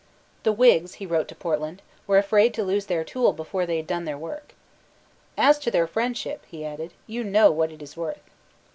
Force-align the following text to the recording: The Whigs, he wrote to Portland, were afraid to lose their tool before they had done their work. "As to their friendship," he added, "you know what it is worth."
The 0.41 0.51
Whigs, 0.51 0.95
he 0.95 1.05
wrote 1.05 1.27
to 1.27 1.35
Portland, 1.35 1.83
were 2.07 2.17
afraid 2.17 2.55
to 2.55 2.63
lose 2.63 2.87
their 2.87 3.03
tool 3.03 3.33
before 3.33 3.67
they 3.67 3.77
had 3.77 3.85
done 3.85 4.05
their 4.05 4.17
work. 4.17 4.55
"As 5.37 5.59
to 5.59 5.69
their 5.69 5.85
friendship," 5.85 6.43
he 6.49 6.65
added, 6.65 6.91
"you 7.05 7.23
know 7.23 7.51
what 7.51 7.71
it 7.71 7.83
is 7.83 7.95
worth." 7.95 8.23